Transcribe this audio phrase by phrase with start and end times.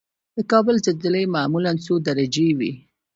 [0.37, 2.71] د کابل زلزلې معمولا څو درجې وي؟